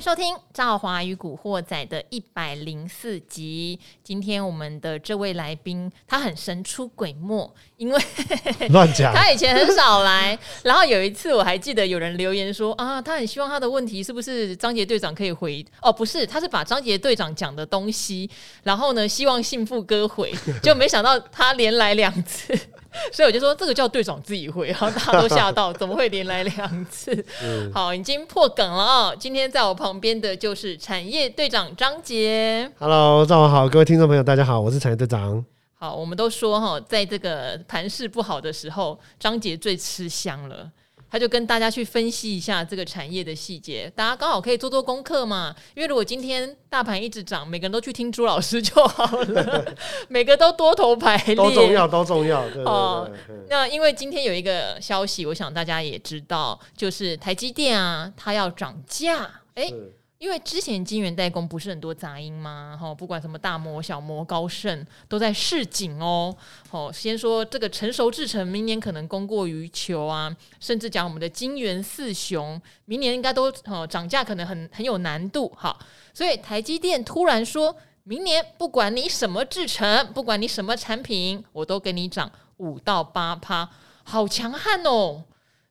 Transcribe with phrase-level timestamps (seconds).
[0.00, 3.78] 迎收听《赵华与古惑仔》的一百零四集。
[4.02, 8.02] 今天我们的这位来宾，他很神出鬼没，因为
[8.72, 9.14] 乱讲。
[9.14, 15.62] 他以前很少来，然后有一次我还记得有人留言说啊，他很希望他的问题是不是张杰队长可以回？
[15.82, 18.30] 哦，不是，他是把张杰队长讲的东西，
[18.62, 22.58] 然后呢，希望幸福哥回，就没想到他连来两次。
[23.12, 27.12] 所以我就说这个叫队长自己会，然后大家都吓到，怎么会连来两次？
[27.42, 29.14] 嗯、好，已经破梗了啊！
[29.14, 32.70] 今天在我旁边的就是产业队长张杰。
[32.78, 35.44] Hello，上午好，各位听众朋友，大家好，我是产业队长。
[35.74, 40.70] 好，我们都说哈，在这个盘势不好的时候，张杰最吃香了。
[41.10, 45.54] 他就跟大家去分析一下这个产业的细节，大家刚好可以做做功课嘛。
[45.74, 49.74] 因为如果今天大盘一直涨，每个人都去听朱老师就好了，
[50.08, 52.42] 每个都多头排列，都重要，都重要。
[52.64, 53.10] 哦，
[53.48, 59.72] 那因为今天有一个消息，我想大家也知道，就是台积电啊，它要涨价，哎。
[60.20, 62.78] 因为之前晶圆代工不是很多杂音吗？
[62.78, 66.36] 哈，不管什么大摩、小摩、高盛都在示警哦。
[66.68, 75.50] 好，先说这个成熟制程，明年可能供过于求啊，甚至讲我们的晶圆四雄，明年应该都哦涨价可能很很有难度。
[75.56, 75.78] 好，
[76.12, 77.74] 所以台积电突然说
[78.04, 83.70] 明年不管你什么制程，不管你什么产品，我都给你涨五到八趴，
[84.04, 85.24] 好强悍哦！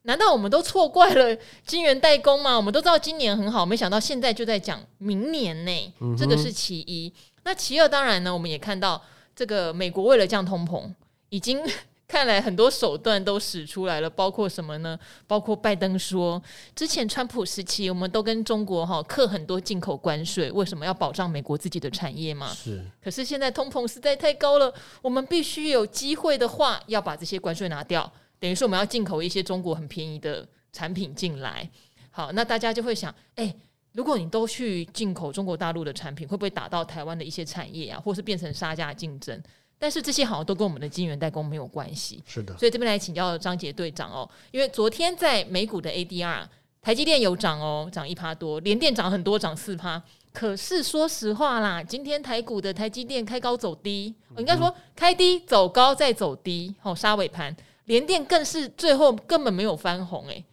[0.04, 2.56] 难道我们都错怪了晶圆代工吗？
[2.56, 5.94] 我们都知道今年很好，没想到现在就在讲明年呢。
[6.00, 7.14] 嗯、这个是其一。
[7.44, 9.02] 那其二，当然呢，我们也看到
[9.36, 10.90] 这个美国为了降通膨，
[11.30, 11.62] 已经
[12.08, 14.98] 看来很多手段都使出来了，包括什么呢？
[15.28, 16.42] 包括拜登说，
[16.76, 22.48] 之前川普时期我们都跟中国哈课很多进口关税，为什么要保障美国自己的产业嘛？
[22.54, 22.84] 是。
[23.04, 28.12] 可是现在通膨实在太高了，我们必须有机会的话，要把这些关税拿掉。
[28.40, 31.70] 等于说我们要进口一些中国很便宜的产品进来，
[32.10, 33.56] 好，那大家就会想，哎、欸，
[33.94, 39.42] 如果你都去进口中国大陆的产品，会不会打到台湾的一些产业啊，或是变成杀价竞争？
[39.78, 42.22] 但是这些好像都跟我们的晶圆代工没有关系。
[42.26, 46.46] 是的，所以这边来请教张杰队长哦，因为昨天在美股的 ADR，
[46.82, 50.02] 台积电有涨哦，涨一趴多，联电涨很多，涨四趴。
[50.32, 57.56] 可是说实话啦，今天台股的台积电开高走低，我应该说开低走高再走低，好，杀尾盘。
[57.90, 60.46] 联电更是最后根本没有翻红诶，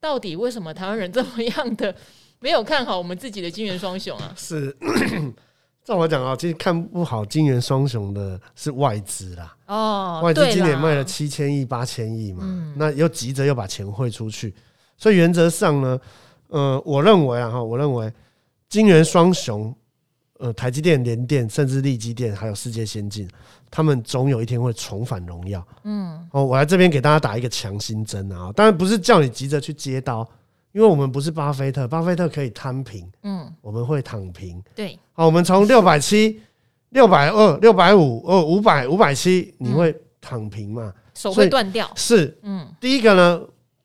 [0.00, 1.94] 到底为什么台湾人这么样的
[2.40, 4.32] 没有看好我们自己的金元双雄啊？
[4.34, 4.74] 是，
[5.84, 9.54] 照我讲啊，其实看不好金元双雄的是外资啦。
[9.66, 14.54] 哦，外资今年卖了七千亿、八千亿嘛，嗯、那又急着要把钱汇出去，
[14.96, 16.00] 所以原则上呢，
[16.48, 18.10] 呃，我认为啊哈，我认为
[18.70, 19.76] 金元双雄。
[20.42, 23.28] 呃，台积电、联电，甚至力积电，还有世界先进，
[23.70, 25.64] 他们总有一天会重返荣耀。
[25.84, 28.50] 嗯，哦，我来这边给大家打一个强心针啊！
[28.56, 30.28] 当然不是叫你急着去接刀，
[30.72, 34.60] 因为我们不是巴菲特，巴菲特可以摊平，嗯，我们会躺平。
[34.74, 36.40] 对，好，我们从六百七、
[36.88, 40.92] 六百二、六百五、哦，五百、五百七，你会躺平嘛？
[41.14, 41.88] 手会断掉。
[41.94, 43.40] 是，嗯，第一个呢，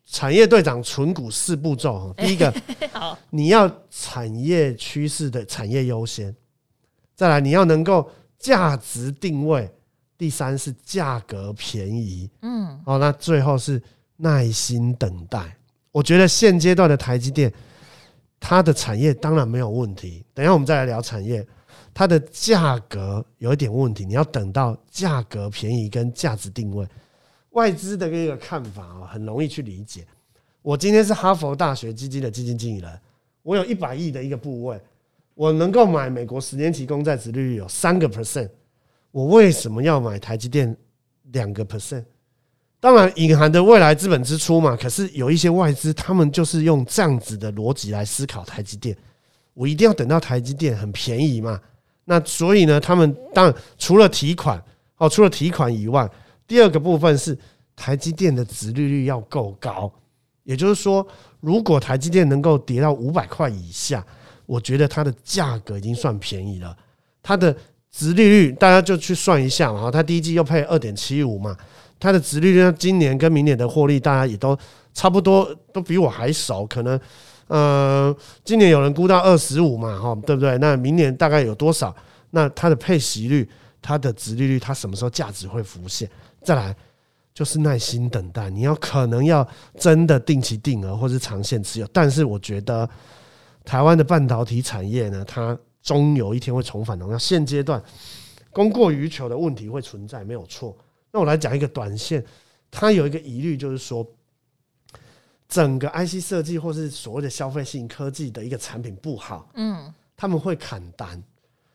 [0.08, 2.52] 产业队长存股四步骤， 第一个，
[2.92, 6.36] 好，你要产业趋势的产业优先。
[7.18, 8.08] 再来，你要能够
[8.38, 9.68] 价值定位；
[10.20, 13.82] 第三是价格便宜，嗯，哦，那最后是
[14.18, 15.58] 耐心等待。
[15.92, 17.52] 我觉得现阶段的台积电，
[18.40, 20.24] 它的产业当然没有问题。
[20.32, 21.44] 等一下我们再来聊产业，
[21.92, 26.88] 它的价格有一点问题，你要等到价格便宜跟价值定位。
[27.54, 30.06] 外资的一个看法啊，很容易去理解。
[30.62, 33.00] 我今天是哈佛大学基金的基金经理人，
[33.42, 34.80] 我有一百亿的一个部位。
[35.38, 38.50] 我能够买美国十年期公债殖利率有三个 percent，
[39.12, 40.76] 我为什么要买台积电
[41.32, 42.04] 两个 percent？
[42.80, 44.76] 当然隐含的未来资本支出嘛。
[44.76, 48.98] 可是有一些外资，他们就是用这样子的逻辑来思考台积电。
[49.54, 51.62] 我一定要等到台积电很便宜嘛？
[52.06, 54.60] 那所以呢，他们当然除了提款
[54.98, 56.10] 哦，除了提款以外，
[56.48, 57.38] 第二个部分是
[57.76, 59.94] 台积电的殖利率要够高。
[60.44, 61.08] 也就是说，
[61.40, 64.04] 如果台积电能够跌到五百块以下。
[64.48, 66.76] 我觉得它的价格已经算便宜了，
[67.22, 67.54] 它的
[67.92, 71.56] 殖利率大家就去算一下嘛，它第一季又配二点七五嘛，
[72.00, 74.58] 它的殖利率今年跟明年的获利大家也都
[74.94, 76.98] 差不多，都比我还熟，可能
[77.48, 78.16] 呃
[78.46, 80.58] 今年有人估到二十五嘛，哈，对不对？
[80.60, 81.94] 那明年大概有多少？
[82.30, 83.50] 那它的配息率、
[83.82, 86.10] 它的殖利率，它什么时候价值会浮现？
[86.42, 86.74] 再来
[87.34, 89.46] 就是耐心等待，你要可能要
[89.78, 92.90] 真的定期定额或是长线持有，但是我觉得。
[93.68, 97.18] 台湾的半导体产业呢，它终有一天会重返荣耀。
[97.18, 97.84] 现阶段
[98.50, 100.74] 供过于求的问题会存在，没有错。
[101.12, 102.24] 那我来讲一个短线，
[102.72, 104.08] 它有一个疑虑，就是说
[105.50, 111.22] 整个 IC 设计或是所谓的消费性科技的一个产品不好，嗯，他们会砍单，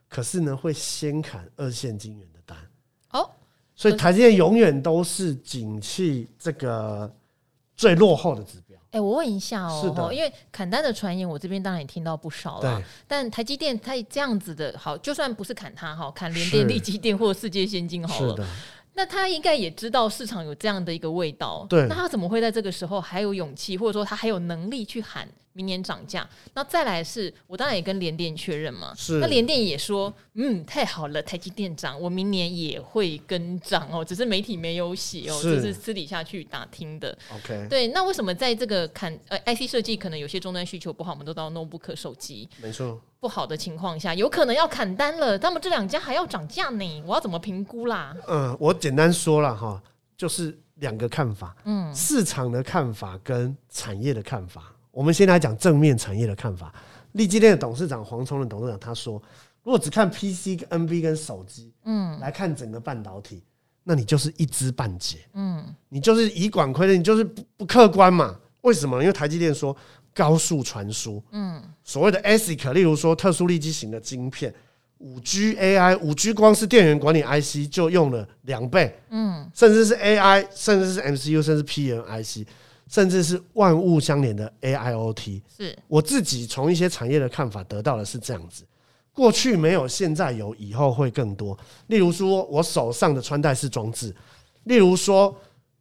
[0.08, 2.56] 可是呢，会先砍二线晶圆的单。
[3.10, 3.30] 哦，
[3.76, 7.14] 所以台积电永远都是景气这个
[7.76, 8.71] 最落后的指标。
[8.92, 12.82] 哎，我问一下哦，因为砍单的传言，我这边当然也听到不少了。
[13.08, 18.46] 但台积电它这样子的，好，就算不是砍它哈，砍联电、立积电或世界先进好了。
[18.94, 21.86] 那他应该也知道市场有这样的一个味道，对。
[21.88, 26.28] 那他怎么会在这个时候还有勇气，或者说他还有能力去喊明年涨价？
[26.54, 29.18] 那再来是我当然也跟联电确认嘛，是。
[29.18, 37.16] 那联电也说，嗯，太好了，台积电涨，我明年也会跟涨哦，只是媒体没有写哦，这是，是私底下去打听的。
[37.34, 37.88] OK，对。
[37.88, 43.00] 那为什么在这个看呃 IC 设计可能有些终端需求不好，我们都到 notebook 手机，没错。
[43.22, 45.38] 不好的情况下，有可能要砍单了。
[45.38, 48.12] 他们这两家还要涨价呢，我要怎么评估啦？
[48.26, 49.80] 嗯，我简单说了哈，
[50.16, 54.74] 就是两个看法，嗯，市场的看法跟产业的看法。
[54.90, 56.74] 我们先来讲正面产业的看法。
[57.12, 59.22] 力积电的董事长黄崇仁董事长他说，
[59.62, 63.40] 如果只看 PC、NB 跟手机，嗯，来看整个半导体，
[63.84, 68.36] 那你就是一知半解，嗯，你就是以管窥的，你就是不不客观嘛？
[68.62, 69.00] 为什么？
[69.00, 69.76] 因为台积电说。
[70.14, 74.55] 高速传输，嗯，所谓的 ASIC，例如说特殊立积型的晶片，
[74.99, 82.47] 五 G AI，五 G 光是电源管理 IC 就用了两倍，嗯，甚至是 AI，甚至是 MCU，甚至 PM IC，
[82.88, 85.41] 甚至是万物相连的 AIoT。
[85.56, 88.64] 是我自己从一些产业的看法得到的是这样子：
[89.14, 91.59] 过去没有，现在有，以后会更多。
[91.87, 94.14] 例如说，我手上的穿戴式装置，
[94.64, 95.35] 例如说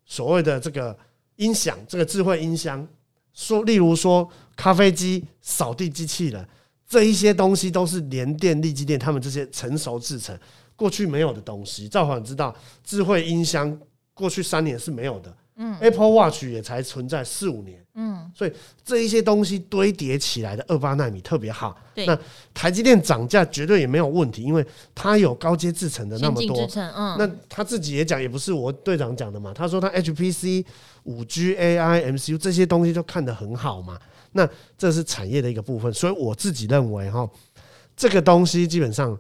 [0.06, 0.98] 所谓的这个
[1.36, 2.88] 音响，这个智慧音箱。
[3.34, 6.48] 说，例如说咖啡机、扫地机器人
[6.88, 10.38] 这一些东西，都是联电、力机电他们这些成熟制成
[10.76, 11.88] 过去没有的东西。
[11.88, 13.80] 赵华知道，智慧音箱
[14.14, 15.36] 过去三年是没有的。
[15.64, 18.52] 嗯，Apple Watch 也才存在四五年，嗯，所以
[18.84, 21.78] 这一些东西堆叠起来的二八纳米特别好。
[21.94, 22.18] 对，那
[22.52, 24.66] 台积电涨价绝对也没有问题，因为
[24.96, 26.68] 它有高阶制程的那么多。
[26.96, 29.54] 嗯，那他自己也讲，也不是我队长讲的嘛。
[29.54, 30.66] 他说他 HPC、
[31.04, 34.00] 五 G、AI、MCU 这些东西都看得很好嘛。
[34.32, 37.30] 那这是产业的一个部分，所以我自己认为哈，
[37.96, 39.16] 这个东西基本上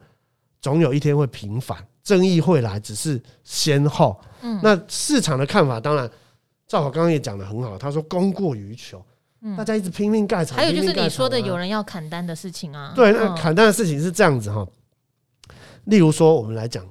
[0.60, 4.20] 总有一天会平反，正义会来，只是先后。
[4.42, 6.10] 嗯，那市场的看法当然。
[6.72, 9.04] 赵好刚刚也讲的很好，他说供过于求，
[9.42, 10.56] 嗯，大家一直拼命盖厂。
[10.56, 12.94] 还有就是你说的有人要砍单的事情啊。
[12.96, 14.66] 对，那砍单的事情是这样子哈。
[15.84, 16.90] 例如说，我们来讲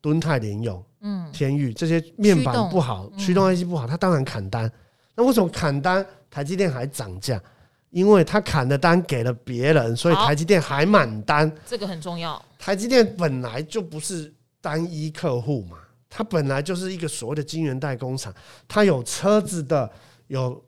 [0.00, 4.70] 敦泰、联咏、嗯，天钰这些面板不好，驱动 IC 不好，他当然砍单。
[5.16, 6.06] 那为什么砍单？
[6.30, 7.42] 台积电还涨价？
[7.90, 11.52] 因为他砍的单给了别人，所以台积电还满单。
[11.66, 12.40] 这个很重要。
[12.60, 15.78] 台积电本来就不是单一客户嘛。
[16.08, 18.32] 它本来就是一个所谓的晶圆代工厂，
[18.66, 19.90] 它有车子的，
[20.28, 20.64] 有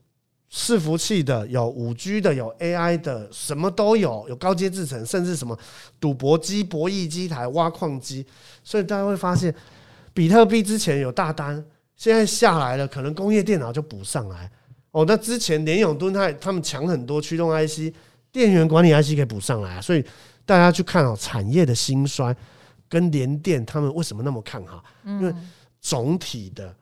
[0.51, 5.59] 伺服器的，有五 G 的，有 AI 的，什么都有，有高阶制程，甚至什么
[6.01, 8.27] 赌博机、博弈机台、挖矿机，
[8.65, 9.55] 所以大家会发现，
[10.15, 11.63] 比特币之前有大单，
[11.97, 14.51] 现在下来了，可能工业电脑就补上来。
[14.91, 17.93] 哦，那之前联咏、敦泰他们强很多，驱动 IC、
[18.33, 20.03] 电源管理 IC 可以补上来，所以
[20.47, 22.35] 大家去看哦，产业的兴衰。
[22.89, 24.83] 跟联电他们为什么那么看好？
[25.05, 25.35] 因为
[25.81, 26.75] 总体的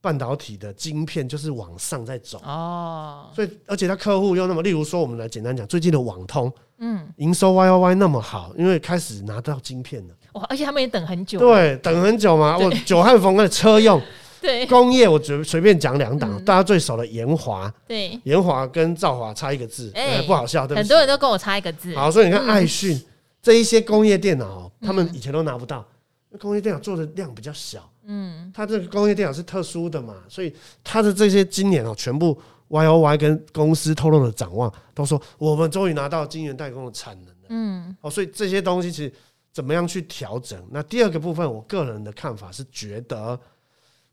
[0.00, 2.38] 半导体的晶片就是往上在走。
[2.44, 12.58] 哦，所以而且他客户又那么，例如说我们来简单讲最近的网通，嗯，营收 Y O Y 那么好，因为开始拿到晶片了，哇，而且他们也等很久，对，等很久嘛。
[12.58, 14.02] 我久旱逢的车用，
[14.42, 23.00] 对，工业我随随便讲两档，大家最熟的延华，对，延华跟兆华差一个字，哎，不好笑，对，很多人都跟我差一个字，好，所以你看爱讯。
[23.42, 25.84] 这一些工业电脑，他们以前都拿不到，
[26.30, 39.12] 那工业电脑做的量比较小，嗯，它这个工业电脑是特殊的嘛，所以它的这些今年哦，全部 Y O Y 跟公司透露的展望都说，我们终于拿到晶圆代工的产能了，嗯，哦，所以这些东西其实
[39.52, 40.64] 怎么样去调整？
[40.70, 43.38] 那第二个部分，我个人的看法是觉得。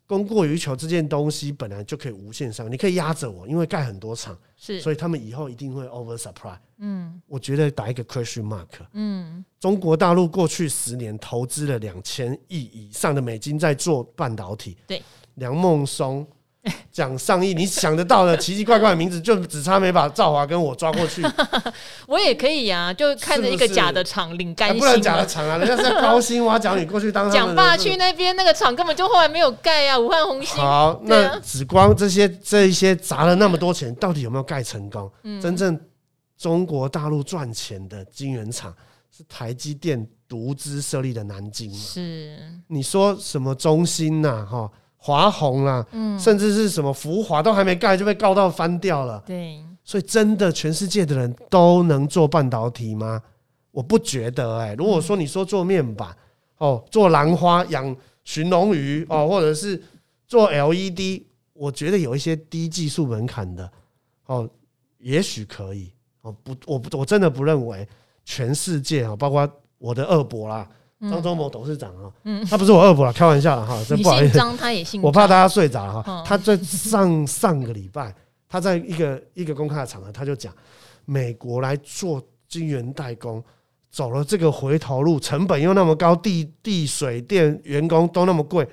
[0.10, 6.58] 供过于求这件东西本来就可以无限上，你可以压着我，因为盖很多厂，是，所以他们以后一定会 over supply。
[6.80, 8.66] 嗯，我觉得打一个 question mark。
[8.94, 14.76] 嗯，中国大陆过去十年投资了两千亿以上的美金在做半导体。
[14.88, 15.00] 对，
[15.36, 16.28] 梁孟松。
[16.92, 21.24] 讲上亿，你想得到的奇奇怪怪的名字，就只差没把赵华跟我抓过去。
[22.08, 24.80] 我也可以呀、啊，就看着一个假的厂领干薪。
[24.80, 27.30] 不能假的厂啊， 人家是在高薪挖角你过去当。
[27.32, 30.58] 蒋爸去那边那个厂根本就后来没有盖啊，武汉红星。
[30.58, 35.12] 好，那紫光这些这一些砸了那么多钱，到底有没有盖成功？
[35.24, 35.80] 嗯、真正
[36.38, 38.74] 中国大陆赚钱的晶圆厂
[39.16, 41.78] 是台积电独资设立的南京嘛？
[41.78, 42.38] 是。
[42.68, 44.46] 你说什么中心呐？
[44.46, 44.70] 哈。
[45.02, 49.24] 华虹啦，嗯，甚至是什么福华都还没盖就被告到翻掉了。
[49.26, 53.22] 对，所以真的全世界的人都能做半导体吗？
[53.72, 54.76] 我不觉得哎、欸。
[54.76, 56.14] 如果说你说做面板
[56.58, 59.82] 哦，做兰花养寻龙鱼哦，或者是
[60.28, 63.72] 做 LED，我觉得有一些低技术门槛的
[64.26, 64.50] 哦，
[64.98, 66.36] 也许可以哦。
[66.44, 67.88] 不，我不，我真的不认为
[68.26, 70.68] 全世界啊，包括我的二伯啦。
[71.02, 74.38] 张忠谋董事长啊，嗯，他不是我二伯了，开玩笑了哈， 真不好意思。
[74.38, 76.24] 张他也姓张，我怕大家睡着了哈。
[76.28, 78.14] 他在上上个礼拜，
[78.50, 80.54] 他在一个一个公开的场合，他就讲，
[81.06, 83.42] 美国来做晶圆代工，
[83.90, 88.68] 走了这个回头路，成本又那么高，地地水电员工都那么贵，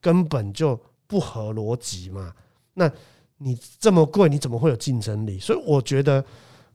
[0.00, 2.32] 根本就不合逻辑嘛。
[2.72, 2.90] 那
[3.36, 5.38] 你这么贵，你怎么会有竞争力？
[5.38, 6.24] 所以我觉得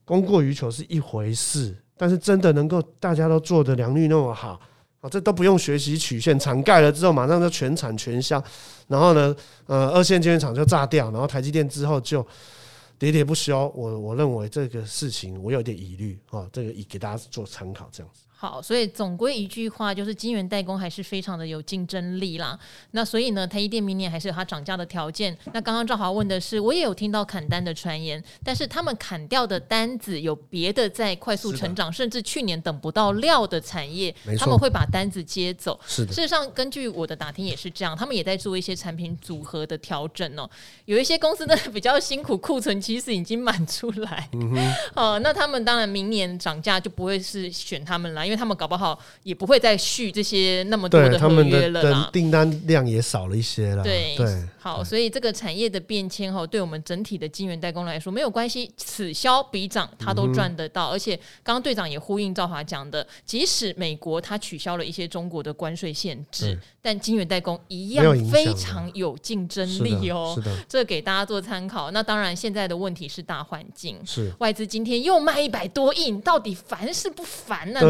[0.06, 4.60] 供过于求是一回事，但是真的能够大家都做的良率那么好。
[5.02, 8.42] 啊，这都不用学习曲线，厂盖了之后马上就全产全销，
[8.88, 12.24] 然后呢，呃，二线晶圆厂就炸掉，然后台积电之后就
[13.00, 13.68] 喋喋不休。
[13.76, 18.22] 我我认为这个事情我有点疑虑啊，这个以给大家做参考这样子。
[18.42, 22.58] 好，所以总归一句话，就是晶圆代工还是非常的有竞争力啦。
[22.90, 25.38] 那所以呢，台积电明年还是有它涨价的条件。
[25.54, 35.80] 那刚刚赵华问的是，我也有听到砍单的传言，但是他们砍掉的单子有别的在快速成长，甚至去年等不到料的产业，他们会把单子接走。
[35.86, 36.12] 是的。
[36.12, 40.50] 事实上，根据我的打听也是这样，他们也在做一些产品组合的调整哦。
[40.86, 44.28] 有一些公司呢 比较辛苦，库存其实已经满出来。
[44.34, 44.74] 嗯哼。
[44.96, 48.31] 哦，那他们当然明年涨价就不会是选他们来。
[48.32, 53.84] 因为他们搞不好也不会再续这些那么多的合约了啦，订单量也少了一些了。
[53.84, 60.88] 对对，好，所以这个产业的变迁哈，对我们整体的晶圆代工来说没有关系，此消彼长，他都赚得到。
[60.88, 70.32] 而且刚刚队长也呼应赵华讲的，即使美国它取消了一些中国的关税限制，但晶圆代工一样非常有竞争力哦。
[70.36, 71.92] 是的，这给大家做参考。
[71.92, 77.82] 那当然，现在的问题是大环境，是外资今天又卖一百多亿，到底烦是不烦呢？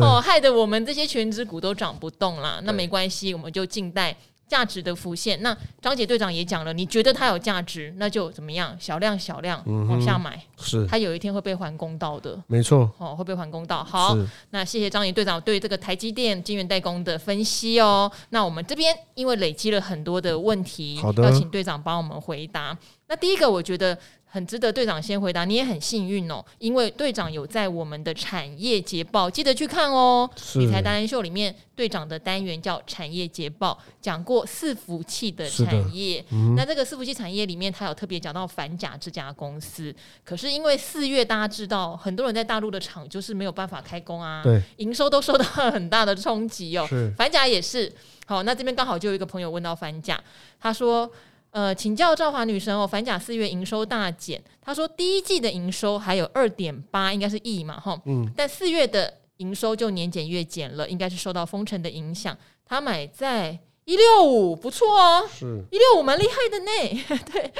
[0.00, 2.60] 哦，害得我们这些全职股都涨不动啦。
[2.64, 5.42] 那没关系，我们就静待价值的浮现。
[5.42, 8.76] 那张杰队长也讲了，你觉得它有价值，那就怎么样？
[8.80, 12.40] 小量小量往下买，是它有一天会被还公道的。
[12.46, 13.84] 没错，哦，会被还公道。
[13.84, 14.16] 好，
[14.50, 18.10] 那谢谢张捷队长对这个台积电晶圆代工的分析哦。
[18.30, 22.76] 那我们这边因为累积了很多的问题，好的，要请队长帮我们回答。
[23.08, 23.98] 那第一个，我觉得。
[24.30, 30.28] 很值得队长先回答，你也很幸运哦，因为队长有在我们的产业捷报，记得去看哦。
[30.56, 36.22] 理财达人秀里面，队长的单元叫产业捷报，讲过伺服器的产业。
[36.30, 39.94] 嗯、那这个伺服器产业里面，他有特别讲到反甲这家公司。
[40.22, 46.86] 可是因为四月大家知道，很多人在大陆的厂就是没有办法开工啊，对，营收都受到很大的冲击哦。
[46.86, 47.90] 是反甲也是。
[48.26, 50.22] 好，那这边刚好就有一个朋友问到反甲，
[50.60, 51.10] 他说。
[51.58, 62.38] 呃，请教赵华女神哦，反甲四月营收大减，她说第一季的营收还有二点八，应该是亿嘛，哈，嗯，但四月的营收就年减月减了，应该是受到封城的影响。
[62.64, 67.52] 她买在一六五，不错哦，是一六五蛮厉害的呢， 对。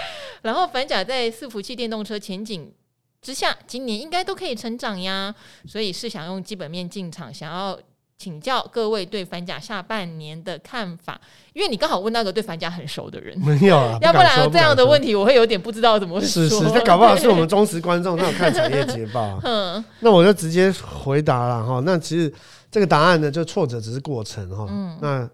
[0.43, 2.73] 然后反甲在伺服器电动车前景
[3.21, 5.35] 之下，今年应该都可以成长呀，
[5.67, 7.77] 所以是想用基本面进场，想要。
[8.19, 11.21] 请教各位对反甲下半年的看法，
[11.53, 16.29] 因为你刚好问那个对反甲很熟的人，没有啊， 要不然这样的问题我会有点不知道怎么说。
[16.29, 19.39] 是是，这搞不好是我们忠实观众，他有看产业捷报。
[19.47, 21.81] 嗯，那我就直接回答了哈。
[21.85, 22.33] 那其实
[22.73, 24.67] 这个答案呢，就挫折只是过程哈。
[24.69, 25.31] 嗯，那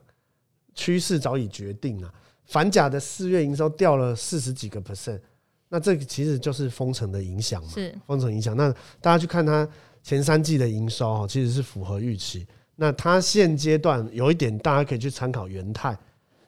[0.74, 2.12] 趋势早已决定了。
[2.44, 5.18] 反甲的四月营收掉了四十几个 percent，
[5.70, 8.54] 那这个其实就是封城的影响嘛，是封城影响。
[8.54, 9.66] 那大家去看它
[10.02, 12.46] 前三季的营收哈，其实是符合预期。
[12.76, 15.96] 那它现阶段有一点，大家可以去参考元泰。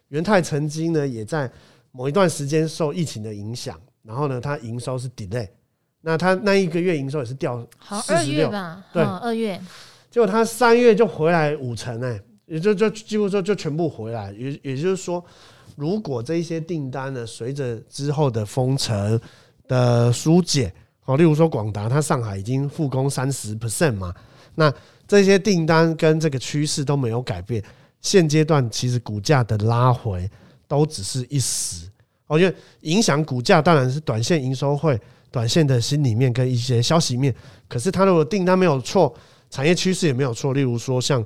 [0.08, 1.50] 元泰曾经呢，也在
[1.92, 5.48] 某一段时间受疫情的影响，然后呢，它营收是 delay。
[6.00, 7.64] 那它那一个月营收也是掉
[8.02, 8.84] 四十六吧？
[8.92, 9.60] 对，二月。
[10.10, 14.32] 结果它三月就回来五成哎，也就就几乎说就全部回来。
[14.32, 15.24] 也也就是说，
[15.74, 19.20] 如果这一些订单呢，随着之后的封城
[19.66, 24.14] 的疏解，好，例如说广达，它上海已经复工三十 percent 嘛，
[24.54, 24.72] 那。
[25.06, 27.62] 这些订单跟这个趋势都没有改变，
[28.00, 30.28] 现阶段其实股价的拉回
[30.66, 31.86] 都只是一时。
[32.26, 37.32] 我觉得影响股价当然是短线营收会、短线的心里面跟一些消息面。
[37.68, 39.14] 可是它如果订单没有错，
[39.48, 41.24] 产业趋势也没有错，例如说像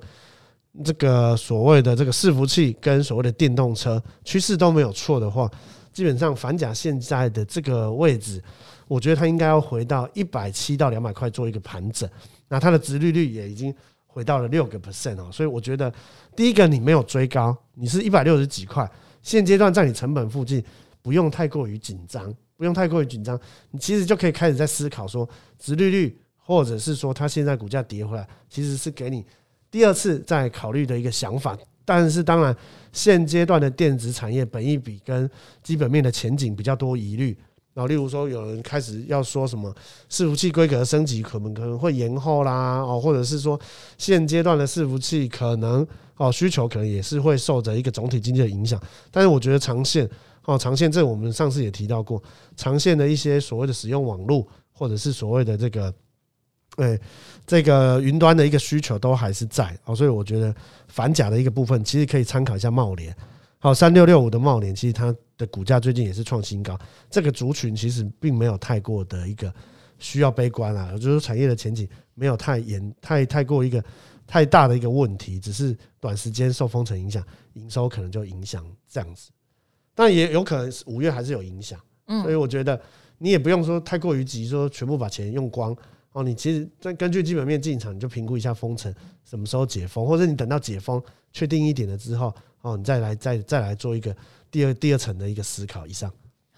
[0.85, 5.51] 这个所谓的这个伺服器跟所谓的电动车趋势都没有错的话，
[5.91, 8.43] 基本上反甲现在的这个位置，
[8.87, 12.07] 我觉得它应该要回到一百七到两百块做一个盘整。
[12.51, 13.73] 那它的殖利率也已经
[14.07, 15.91] 回到了六个 percent 哦，所以我觉得
[16.35, 18.91] 第一个你没有追高，你是一百六十几块，
[19.23, 20.63] 现阶段在你成本附近，
[21.01, 23.41] 不用太过于紧张，不用太过于紧张，
[23.71, 25.27] 你其实就可以开始在思考说，
[25.61, 29.25] 殖利率或者是说它现在股价跌回来，其实是给你
[29.71, 31.57] 第二次再考虑的一个想法。
[31.85, 32.55] 但是当然，
[32.93, 35.29] 现阶段的电子产业本益比跟
[35.63, 37.37] 基本面的前景比较多疑虑。
[37.73, 39.73] 然后，例如说，有人开始要说什么
[40.11, 43.59] 伺服器规格升级可能可能会延后啦，哦，或者是说
[43.97, 45.87] 现阶段的伺服器可能
[46.17, 48.81] 哦需求可能也是会受着一个总体经济的影响。
[49.13, 50.09] 但是我觉得长线
[50.47, 52.21] 哦，长线这我们上次也提到过，
[52.57, 55.95] 长线的一些所谓的使用网络或者是所谓的这个，
[56.79, 57.01] 诶，
[57.47, 60.53] 这个云端的一个需求都还是在哦，所以我觉得
[60.89, 63.15] 反甲的一个部分其实可以参考一下贸联。
[63.63, 66.79] 好，三六六五的茂联，其实它的股价最近也是创新高。
[67.11, 69.53] 这个族群其实并没有太过的一个
[69.99, 73.85] 需要悲观啊，就是产业的前景没有太严、太太过一个
[74.27, 79.31] 太大的一个问题，只是短时间受封城影响，营收可能就影响这样子。
[79.95, 81.79] 但也有可能五月还是有影响，
[82.23, 82.81] 所以我觉得
[83.19, 85.77] 你也不用说太过于急，说全部把钱用光
[86.13, 86.23] 哦。
[86.23, 91.03] 你其实再根据基本面进场，你就评估一下封城什么时候解封，或者你等到解封
[91.33, 92.35] 确定一点了之后。
[92.63, 94.15] 哦，你再来，再再来做一个
[94.51, 96.13] 第二第二层的一个思考以上。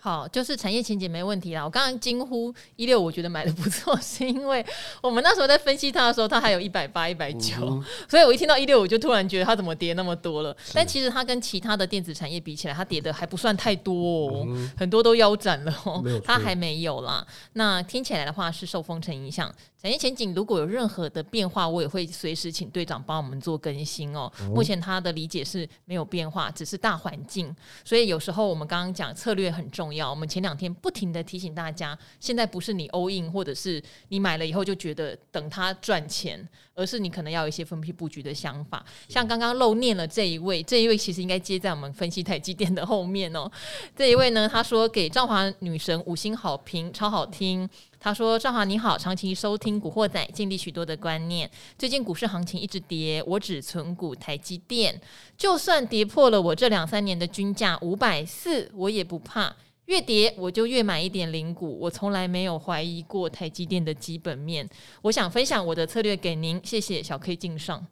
[0.05, 1.63] 好，就是产业前景没问题啦。
[1.63, 4.67] 我刚刚惊呼一六，我觉得买的不错， 是因为
[5.01, 7.81] 我们那时候在分析它的时候，它还有一百八、一百九，
[8.11, 10.57] 所以我一听到一六，我就突然觉得它怎么跌那么多了。
[10.75, 17.25] 但其实它跟其他的电子产业比起来，它跌的还不算太多哦，很多都腰斩了哦，它还没有啦。
[17.53, 19.55] 那听起来的话是受封城影响。
[19.81, 24.31] 产业前景如果有任何的变化，我也会随时请队长帮我们做更新哦。
[24.51, 27.55] 目前他的理解是没有变化，只是大环境。
[27.85, 29.92] 所以有时候我们刚刚讲策略很重要。
[29.95, 38.85] 要我们前两天不停的提醒大家，现在不是你 all in，或者是你买了以后就觉得等它赚钱，而是你可能要有一些分批布局的想法。
[39.09, 43.51] 像刚刚漏念了这一位，这一位其实应该接在我们分析台积电的后面哦。
[43.97, 47.69] 这一位呢，他说给赵华女神五星好评，超好听。
[48.05, 51.49] 他说：“赵华你好，长期收听《古惑仔》，建立许多的观念。
[51.79, 55.01] 最近股市行情一直跌，我只存股台积电，
[55.39, 59.55] 就算跌破了我这两三年的均价五百四，我也不怕。
[59.87, 64.69] 越跌我就越买一点零股，我从来没有怀疑过台积电的基本面。
[65.03, 67.87] 我想分享我的策略给您，谢谢小 K 敬上。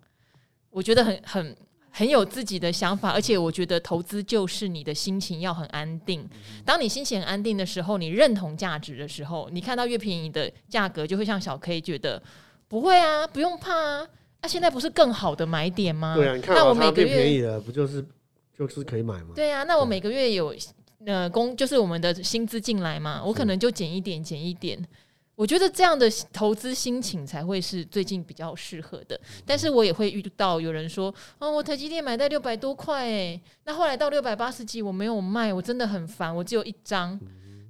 [0.71, 1.57] 我觉得很很。”
[1.93, 6.25] 很有自己的想法，而且我觉得投资就是你的心情要很安定。
[6.65, 12.23] 当你心情很安定的时候，你认同价值的时候，你看到越便宜的价格，就会像小 K 觉得
[12.69, 14.07] 不会啊，不用怕啊。
[14.41, 16.15] 那、啊、现在不是更好的买点吗？
[16.15, 18.07] 对啊，你看那我每个月便宜了，不就是
[18.57, 19.33] 就是可以买吗？
[19.35, 20.55] 对啊，那我每个月有
[21.07, 24.83] 呃工，就是我们的薪资进来嘛，我可能就减一点，减一点。
[25.35, 37.19] 我觉得这样的投资心情才会是最近比较适合的，但是我也会遇到有人说，哦，我台积电买在六百多块，哎，那后来到六百八十几，我没有卖，我真的很烦，我只有一张，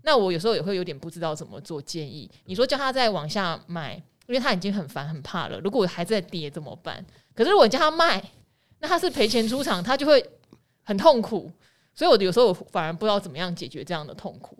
[0.02, 2.28] 那我有时候也会有点不知道怎么做建议。
[2.46, 3.94] 你说叫他再往下买，
[4.26, 7.06] 因为他已经很烦很怕了，如果还在跌怎么办？
[7.36, 8.20] 可是如果叫他卖，
[8.80, 10.24] 那他是赔钱出场，他就会
[10.82, 11.48] 很痛苦，
[11.94, 14.56] 所以我有时候我反而不知道怎么样解决这样的痛苦。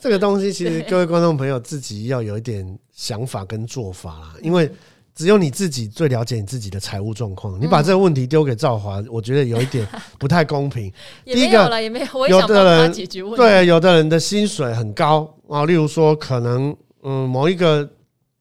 [0.00, 4.70] 这个东西其实各位观众朋友自己要有一点想法跟做法啦，因为
[5.12, 7.60] 只有你自己最了解你自己的财务状况。
[7.60, 9.86] 你把这个问题丢给赵华，我觉得有一点
[10.20, 10.92] 不太公平。
[11.26, 11.68] 第一个，
[12.28, 12.92] 有的人
[13.36, 17.88] 对，有的人的薪水很高啊，例如说可能嗯某一个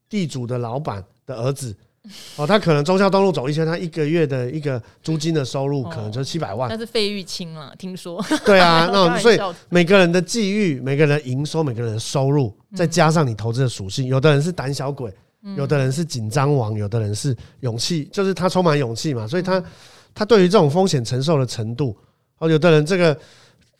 [0.07, 1.75] 地主的老板的儿子。
[2.35, 6.67] 哦，他可能中孝东路走一圈，他一个月的一个租金的收入可能就七百万。
[6.67, 8.19] 那是费玉清啊，听说。
[8.43, 15.13] 对啊， 那所以每个人的际遇、每个人的营收、每个人的收入，再加上你投资的属性，有的人是胆小鬼，
[15.55, 19.63] 有的人是紧张王，有的人是勇气，就是他充满勇气嘛，所以他
[20.15, 21.95] 他对于这种风险承受的程度，
[22.39, 23.15] 哦，有的人这个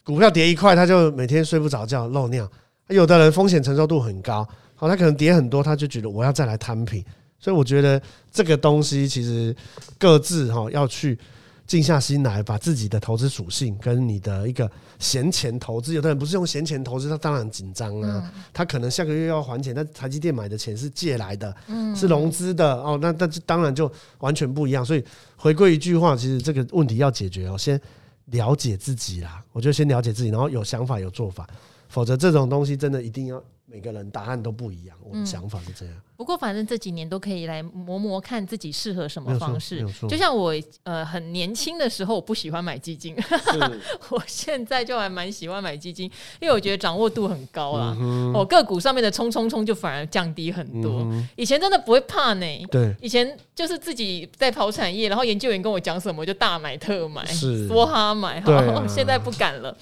[0.04, 2.46] 股票跌一块，他就每天睡不着觉漏尿；
[2.90, 7.04] 有的人风险承受度很高，好，他可能跌很多，他就觉得我要再来摊平。
[7.41, 8.01] 所以我觉得
[8.32, 9.54] 这个东西其实
[9.97, 11.17] 各自哈要去
[11.65, 18.32] 静下心来，把自己的投资属性跟你的一个闲钱投资，有的人不是用闲钱投资，他当然紧张啊。
[18.54, 21.56] 他可能下个月要还钱，但台积电买的钱是借来的，
[21.95, 22.99] 是融资的哦。
[23.01, 24.86] 那那当然就完全不一样。
[24.86, 25.04] 所以
[25.36, 27.80] 回归一句话，其实这个问题要解决哦，先
[28.25, 29.41] 了解自己啦。
[29.51, 31.47] 我就先了解自己，然后有想法有做法，
[31.88, 33.41] 否则这种东西真的一定要。
[33.72, 35.96] 每个人答案都不一样，我的想法是这样。
[35.96, 39.88] 嗯、不过反正这几年都可以来磨磨看自己适合什么方式。
[40.10, 40.54] 就像我
[40.84, 43.16] 呃很年轻的时候，我不喜欢买基金，
[44.12, 47.96] 我现在就还蛮喜欢买基金，因为我觉得掌握度很高啦。
[47.98, 51.00] 嗯、哦，个股上面的冲冲冲就反而降低很多。
[51.04, 52.46] 嗯、以前真的不会怕呢。
[52.70, 58.42] 对，以前就是自己在跑产业，然后研究员跟我讲什么，就大买特买，梭哈买。
[58.42, 59.74] 好，啊、现在不敢了。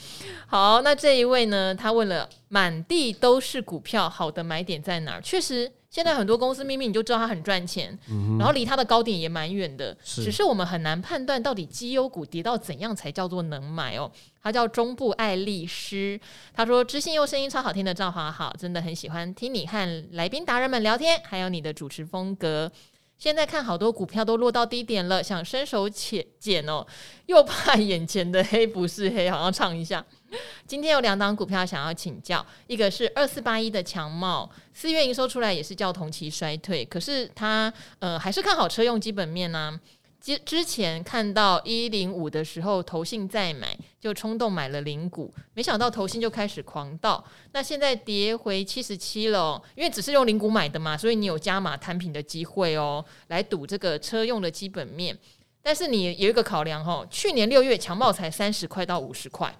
[0.45, 1.73] 好，那这一位呢？
[1.73, 5.21] 他问了，满地都是股票，好的买点在哪儿？
[5.21, 14.11] 确实，现在很多公司明明你就知道它很赚钱，嗯、然后离它的高点也蛮远的，是只是我们很难判断到底绩优股跌到怎样才叫做能买哦。
[14.41, 16.19] 他叫中部爱丽丝，
[16.53, 22.71] 他说知性又声音超好听的赵华好，真的很喜欢听你和来宾达人们聊天，还有你的主持风格。
[23.17, 26.87] 现在看好多股票都落到低点了，想伸手且捡哦，
[27.25, 30.03] 又怕眼前的黑不是黑，好像唱一下。
[30.67, 39.79] 今天有两档股票想要请教，一个是二四八一的强茂，四月营收出来也是较同期衰退，可是他呃还是看好车用基本面呢、
[40.21, 55.17] 之之前看到一零五的时候，投信再买就冲动买了零股，没想到投信就开始狂倒，那现在跌回七十七了、因为只是用零股买的嘛，所以你有加码摊平的机会哦，来赌这个车用的基本面。
[55.61, 59.53] 但是你有一个考量哦，去年六月强茂才三十块到五十块。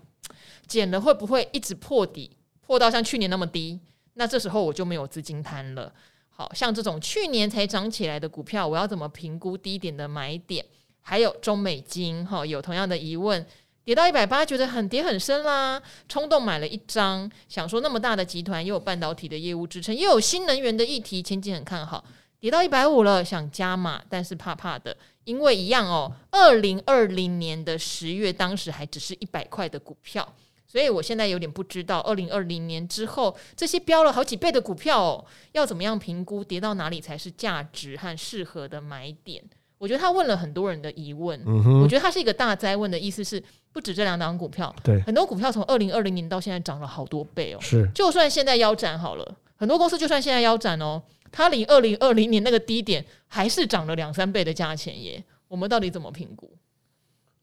[0.70, 3.78] 减了会不会一直破底，破到像去年那么低？
[4.14, 5.92] 那这时候我就没有资金摊了。
[6.30, 10.66] 好像这种去年才涨起来的股票，我要怎么评估低点的买点？
[11.02, 13.46] 还有中美金哈，有同样的疑问，
[13.84, 22.06] 跌到一百八，觉得很跌很深啦，冲动买了一张，想说那么大的集团，又有半导体的业务支撑，又有新能源的议题，前景很看好。
[22.40, 30.34] 跌到一百五了，想加码，但是怕怕的，因为一样哦，二零二零年的十月，当时还只是一百块的股票。
[30.72, 39.44] 所以我现在有点不知道，二零二零年之后这些飙了好几倍的股票哦，要怎么样评估跌到哪里才是价值和适合的买点？
[39.80, 47.58] 我觉得他问了很多人的疑问，嗯、我觉得他是一个大灾问的意思是，不止这两档股票，对，很多股票从二零二零年到现在涨了好多倍哦。
[47.60, 51.02] 是，就算现在腰斩好了，很多公司就算现在腰斩哦，
[51.32, 55.24] 它离二零二零年那个低点还是涨了两三倍的价钱耶。
[55.48, 56.52] 我们到底怎么评估？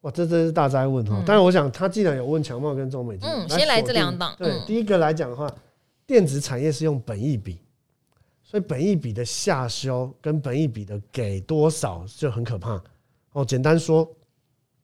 [0.06, 1.16] 哇，这真是大哉问哈！
[1.16, 4.32] 嗯、但是我想，他既然有问强茂跟中美晶，嗯，先来这两档。
[4.38, 5.52] 对，嗯、第一个来讲的话，
[6.06, 7.58] 电子产业是用本益比，
[8.44, 12.80] 所以本益比的下修跟本益比的给多少就很可怕。
[13.32, 14.08] 哦，简单说，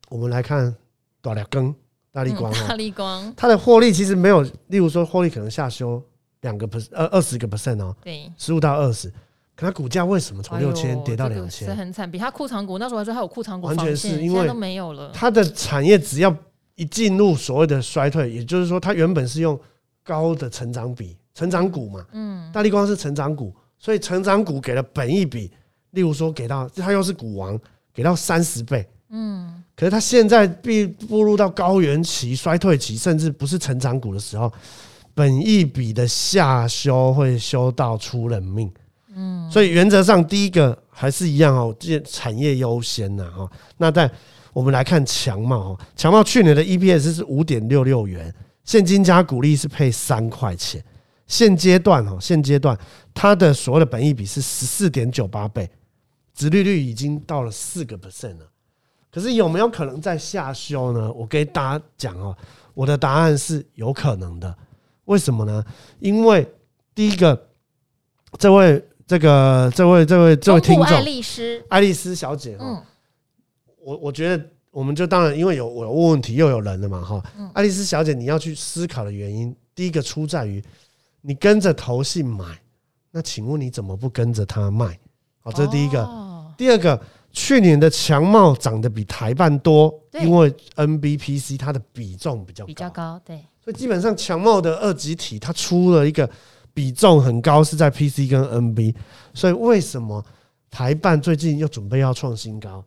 [0.09, 0.75] 我们来看
[1.21, 1.73] 大立光，
[2.11, 6.03] 大立光，大立光，它的获利其实没有，例如说获利可能下修
[6.41, 9.09] 两个 percent，二二十个 percent 哦，对，十五到二十。
[9.55, 11.69] 可它股价为什么从六千跌到两千？
[11.69, 15.11] 是很惨，比它库藏股那时候还说它有库藏股，完全是因为都没有了。
[15.13, 16.35] 它的产业只要
[16.75, 19.59] 一进入所谓的衰退，也就是说，它原本是用
[20.03, 25.51] 高的成长比，成长股嘛，嗯，大力光是成长股，所以成长股给了本一比，
[25.91, 27.61] 例如说给到它又是股王，
[27.93, 34.51] 给到三十倍，嗯，可是它现在必步入到高原期、衰退期，甚至不是成长股的时候，
[35.13, 38.73] 本一比的下修会修到出人命。
[39.15, 43.51] 嗯，所以原则上第一个还是一样哦，这产业优先呐哈。
[43.77, 44.11] 那在
[44.53, 50.83] 我们来看强茂哦，强茂去年的 EPS 是五点六六元，现金加股利是配三块钱。
[51.27, 52.79] 现阶段哈，现阶段
[53.13, 55.71] 它的所谓的本益比是十四点九八倍，
[56.35, 58.47] 殖利率已经到了四个 percent 了。
[59.11, 61.13] 可是有没有可能在下修呢？
[61.13, 62.37] 我给大家讲哦，
[62.73, 64.57] 我的答案是有可能的。
[65.05, 65.63] 为什么呢？
[66.01, 66.47] 因为
[66.95, 67.49] 第一个，
[68.39, 68.83] 这位。
[69.13, 70.85] 这个这位这位这位听众。
[70.87, 71.63] 爱丽丝。
[71.69, 72.83] 爱丽丝小姐哈，嗯、
[73.85, 80.65] 我我觉得我们就当然因为有我有问问题又有人了嘛哈，嗯、爱丽丝小姐你要去思考的原因，第一个出在于
[81.21, 82.59] 你跟着投信买，
[83.11, 84.99] 那请问你怎么不跟着他卖？
[85.43, 86.03] 好，这是第一个。
[86.05, 86.99] 哦、第二个，
[87.33, 92.67] 去年的强茂涨得比台半多，因为 NBPC 它的比重比较高。
[92.67, 96.27] 比较高，对，所以基本上强茂的二级体它出了一个。
[96.75, 98.95] 比重很高是在 PC 跟 NB，
[99.35, 100.25] 所以为什么
[100.71, 102.83] 台办最近又准备要创新高？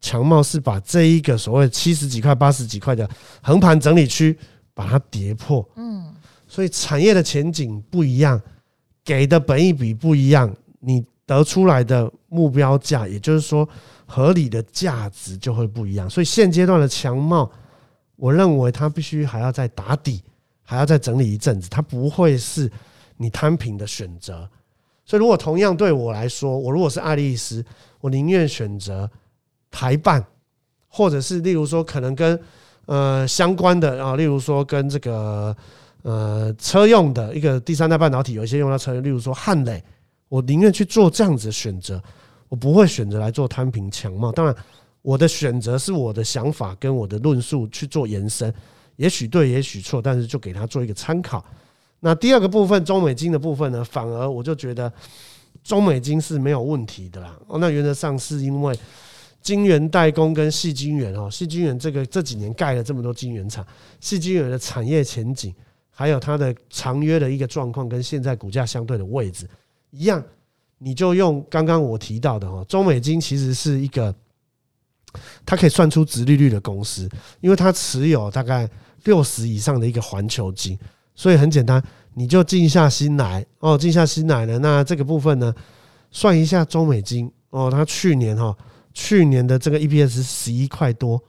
[0.00, 3.08] 强茂是把这一个所谓七十几块、八十几块的
[3.42, 4.36] 横盘整理区
[4.72, 6.14] 把它跌破，嗯，
[6.46, 8.40] 所以产业的前景不一样，
[9.04, 13.68] 给的本益比不一样，你得出来的目标价，也就是说
[14.06, 16.08] 合理的价值就会不一样。
[16.08, 17.50] 所以现阶段的强茂，
[18.16, 20.22] 我认为它必须还要再打底，
[20.62, 22.70] 还要再整理一阵子，它不会是。
[23.22, 24.48] 你摊平的选择，
[25.04, 27.62] 所以如果同样对我来说，我如果是爱丽丝，
[28.00, 29.08] 我宁愿选择
[29.70, 30.24] 台办，
[30.88, 32.40] 或者是例如说可能跟
[32.86, 35.54] 呃相关的啊，例如说跟这个
[36.00, 39.84] 呃车用的一个第三代半导体，有一些用到车用，例如说汉磊，
[40.30, 42.02] 我宁愿去做这样子的选择，
[42.48, 44.32] 我不会选择来做摊平强茂。
[44.32, 44.56] 当然，
[45.02, 48.50] 我的选择是我的想法跟我的论述去做延伸，
[48.96, 51.44] 也许对，也许错，但是就给他做一个参考。
[52.00, 54.90] 那第二个部分，中美金的部分呢，反而我就觉得
[55.62, 57.38] 中美金是没有问题的啦。
[57.46, 58.74] 哦，那原则上是因为
[59.42, 63.66] 晶圆代工跟细晶圆哦，细晶圆这个这几年盖了这么多晶圆厂，
[64.00, 65.54] 细晶圆的产业前景，
[65.90, 69.46] 还有它的长约的一个状况，跟现在股价相对的位置
[69.90, 70.24] 一样，
[70.78, 74.14] 你就用刚刚我提到的哦，中美金其实是一个
[75.44, 77.06] 它可以算出殖利率的公司，
[77.42, 78.66] 因为它持有大概
[79.04, 80.78] 六十以上的一个环球金。
[81.20, 84.58] 所以很简单，你就静下心来哦，静下心来了。
[84.58, 85.54] 那这个部分呢，
[86.10, 88.56] 算一下中美金哦，它去年哈，
[88.94, 91.22] 去年的这个 EPS 十一块多，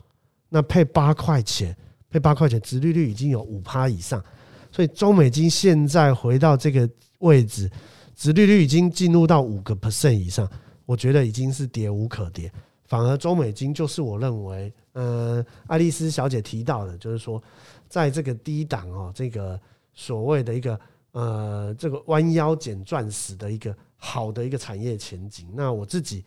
[0.47, 1.75] 那配八块钱，
[2.09, 4.23] 配八块钱，殖利率已经有五趴以上。
[4.71, 7.69] 所以中美金现在回到这个位置，
[8.15, 10.49] 殖利率已经进入到五个 percent 以上，
[10.85, 12.49] 我觉得已经是跌无可跌。
[12.85, 17.43] 反而中美金就是我认为，呃，爱丽丝小姐提到的，就是说，
[17.89, 19.59] 在这个低档哦，这个。
[19.93, 20.79] 所谓的一个
[21.11, 25.49] 呃，这个弯腰捡钻石的一个好的一个产业前景。
[25.53, 26.23] 那我自己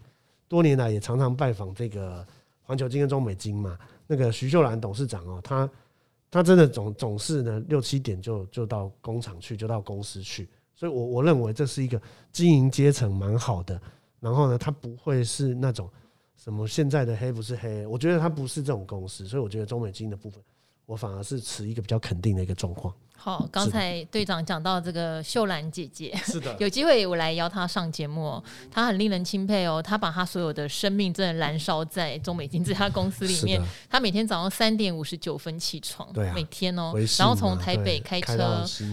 [0.48, 2.26] 多年来也常常拜访这个
[2.62, 3.78] 环球金跟中美金嘛。
[4.06, 5.70] 那个徐秀兰董事长哦，他
[6.30, 10.48] 他真的总总是呢六七点就就到工厂去，就到公司去。
[10.74, 12.00] 所以我我认为这是一个
[12.30, 13.80] 经营阶层蛮好的。
[14.20, 15.88] 然后呢，他不会是那种
[16.36, 19.26] 什么现在的黑不是黑，我觉得他不是这种公司。
[19.26, 20.42] 所以我觉得中美金的部分，
[20.84, 22.94] 我反而是持一个比较肯定的一个状况。
[23.16, 33.58] 好， 刚才队长讲到这个秀兰姐姐， 是的， 有机会我来邀她上节目，她很令人钦佩哦，她把她所有的生命真的燃烧在中美金这家公司里面。
[33.88, 38.36] 她每天早上三点五十九分起床，对，每天哦，然后从台北开车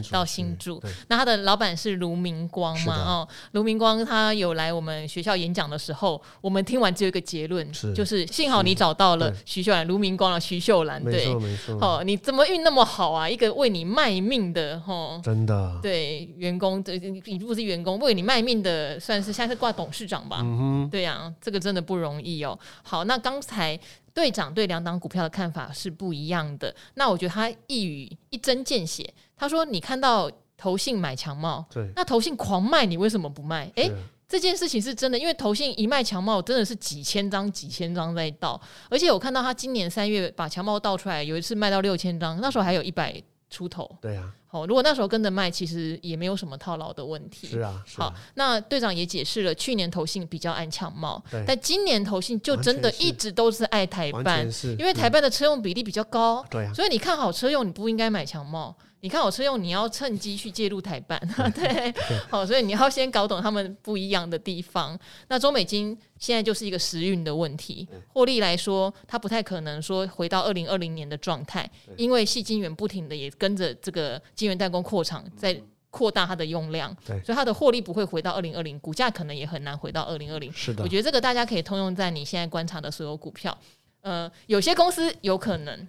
[0.09, 0.81] 到新竹。
[1.09, 2.95] 那她的老板是卢明光嘛？
[2.95, 11.77] 哦，卢明光他有来我们学校演讲的时候，我们听完只有一个结论，就是幸好你找到了徐秀兰，卢明光了徐秀兰，对，没错没错。
[11.81, 13.27] 哦，你怎么运那么好啊？
[13.29, 14.10] 一个为你卖。
[14.19, 20.39] 命的吼，真的对员工，这你不是员工，为你卖命的，算是现在是挂董事长吧？
[20.41, 22.57] 嗯哼，对呀、啊，这个真的不容易哦。
[22.83, 23.79] 好，那刚才
[24.13, 29.13] 队长对两档股票的看法是不一样的，那我觉得他一语一针见血。
[29.37, 33.65] 他说：“你看到投信买强茂，对，那投信狂卖，你为什么不卖？
[33.75, 33.91] 哎、欸，
[34.27, 43.19] 这件事情是真的，因为投信一卖强茂，真的是几千张、几千张在倒，而且我看到他今年三月把强茂倒出来，有一次卖到六千张，那时候还有一百。”
[43.51, 47.47] 出头，对啊，好，如果那时候跟着卖，其实也没有什么套牢的问题。
[47.47, 58.75] 是啊，是啊，好，那队长也解释了，去年投信比较爱强帽，但今年投信就真的一直都是爱台办，因为台办的车用比例比较高，对啊，所以你看好车用，你不应该买强茂。
[59.01, 61.19] 你看我车用，你要趁机去介入台办，
[61.55, 61.91] 对，
[62.29, 64.97] 好，所以你要先搞懂他们不一样的地方。
[65.27, 75.59] 那中美金现在就是一个时运的问题，获利来说，它不太可能说回到二零二零年的状态，因为细晶圆不停的也跟着这个晶圆代工扩厂，在
[75.89, 80.53] 扩大它的用量，所以它的获利不会回到二零二零，股价可能也很难回到二零二零。
[80.53, 83.57] 是的，我觉得这个大家可以通用在你现在观察的所有股票，
[84.01, 85.87] 呃，有些公司有可能。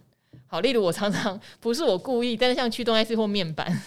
[0.53, 3.83] 好，例如我常常不是我故意，但是像驱动 IC 或面板，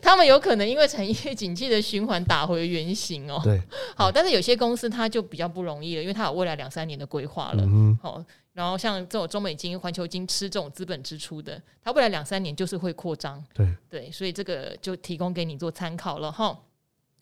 [0.00, 3.40] 他们有可能因为产业景气的循环打回原形哦。
[3.42, 3.60] 对，
[3.96, 7.64] 好，但是有些公司它就比较不容易了，因为它有未来两三年的规划了。
[7.64, 13.44] 嗯，好，然后像这种中美金、环球金吃这种资本支出的，它未来两三年就是会扩张。
[13.52, 16.56] 对对，所以这个就提供给你做参考了哈。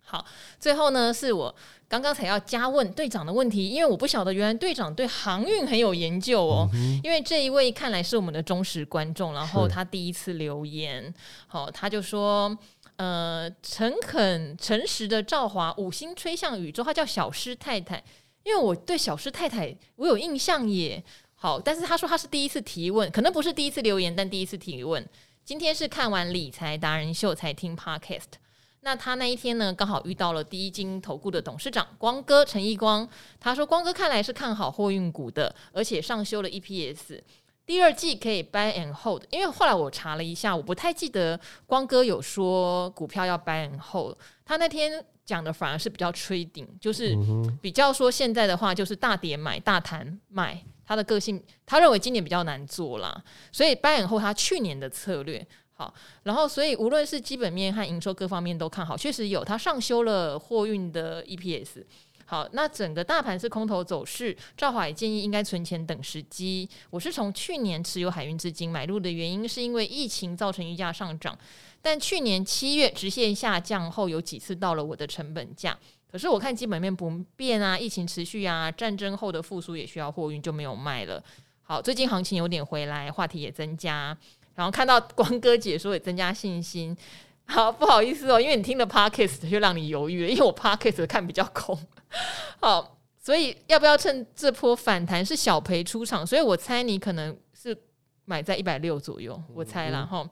[0.08, 0.24] 好，
[0.60, 1.52] 最后呢，是我
[1.88, 6.70] 刚刚才要加问队长的问题，因为我不晓得原来队长对航运很有研究哦。
[6.74, 11.12] 嗯、因为这一位看来是我们的忠实观众，然后他第一次留言，
[11.48, 12.56] 好，他就说，
[12.94, 18.02] 呃，诚恳诚实的赵华五星吹向宇宙，他叫小师太太，
[18.44, 21.02] 因为我对小师太太我有印象耶。
[21.34, 25.04] 好，但是他说他是第一次提问，可能不是第一次留言，但第一次提问。
[25.44, 28.38] 今天是看完理财达人秀才听 Podcast。
[28.86, 33.06] 那他那一天呢，刚好遇到了第一金投顾的董事长光哥陈义光。
[33.40, 37.20] 他说：“光哥看来是看好货运股的，而且上修了 EPS，
[37.66, 39.24] 第二季可以 buy and hold。
[39.32, 44.16] 因为后来我查了一下，我不太记得光哥有说股票要 buy and hold。
[44.44, 47.12] 他那天讲的反而是比较 trading，就是
[47.60, 50.64] 比较说现在的话就是大跌买，大谈卖。
[50.84, 53.20] 他的个性，他认为今年比较难做啦，
[53.50, 55.44] 所以 buy and hold 他去年的策略。”
[55.78, 61.84] 好，然后所以无论是基本面和营收各方面都看好，确实有它上修了货运的 EPS，
[62.24, 66.66] 好，那整个大盘是空头走势，赵华也建议应该存钱等时机。
[66.88, 71.38] 我是从去年持有海运资金买入的原因，是因为疫情造成溢价上涨，
[71.82, 75.78] 但去年七月直线下降后，有几次到了我的成本价。
[76.10, 81.22] 可是我看基本面不变啊，疫情持续啊，战争后的复苏也需要货运，就没有卖了。
[81.62, 84.16] 好，最近行情有点回来，话题也增加，
[84.56, 86.96] 然后看到光哥解说也增加信心。
[87.46, 91.78] 好，不好意思哦，因为你听了 Podcast 就让你犹豫了，因为我 Podcast 看比较空。
[92.60, 96.26] 好，所以要不要趁这波反弹是小赔出场？
[96.26, 97.76] 所以我猜你可能是
[98.24, 100.28] 买在一百六左右，我猜啦哈。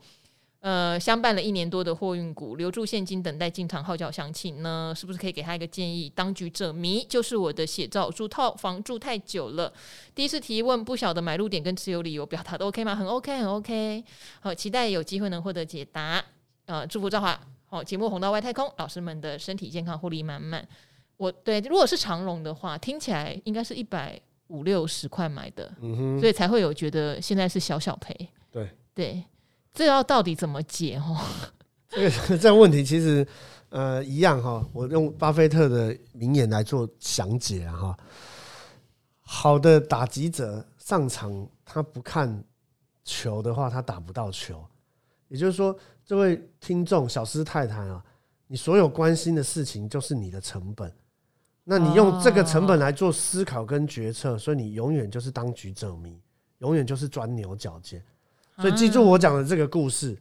[0.65, 6.11] 呃，相伴了一年多的货运股，留住现金等待进场号角响起呢，是不是可以给他一个建议？
[6.15, 9.71] 当局者迷就是我的写照，住套房住太久了。
[10.15, 12.97] 第一次提问，不晓得买入点跟持有理由表达的 OK 吗？
[12.97, 14.03] 很 OK，很 OK。
[14.41, 16.25] 好，期待有机会能获得解答。
[16.65, 20.67] 呃，祝福赵华好，节目红到外太空，老师们的身体健康，获利满满。
[21.19, 28.17] 我对，如果是长荣的话，听起来应该是一百五六十块买的，嗯，所以才会有觉得现在是小小赔。
[28.51, 29.23] 对对。
[29.75, 30.99] 这要到底怎么解？
[30.99, 31.21] 哈，
[31.89, 33.27] 这个 这个问题其实
[33.71, 34.65] 呃一样哈。
[34.73, 37.97] 我用巴菲特的名言来做详解啊哈。
[39.21, 42.43] 好的打击者上场，他不看
[43.03, 44.65] 球的话，他打不到球。
[45.29, 48.05] 也就是说，这位听众小师太太啊，
[48.47, 50.93] 你所有关心的事情就是你的成本。
[51.65, 56.21] 那你用这个成本来做思考跟决策，所以你永远就是当局者迷，
[56.59, 58.05] 永远就是钻牛角尖。
[58.59, 60.17] 所以记住我讲的这个故事，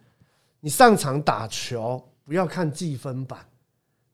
[0.59, 3.39] 你上场打球不要看计分板。